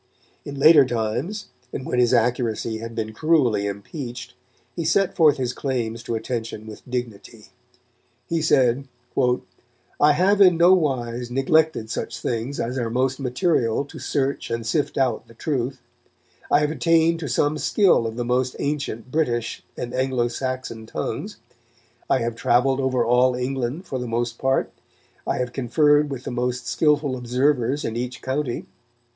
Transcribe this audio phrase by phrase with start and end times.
[0.45, 4.33] In later times, and when his accuracy had been cruelly impeached,
[4.75, 7.49] he set forth his claims to attention with dignity.
[8.27, 8.87] He said:
[9.99, 14.65] "I have in no wise neglected such things as are most material to search and
[14.65, 15.83] sift out the truth.
[16.49, 21.37] I have attained to some skill of the most ancient British and Anglo Saxon tongues;
[22.09, 24.71] I have travelled over all England for the most part,
[25.27, 28.65] I have conferred with most skilful observers in each county....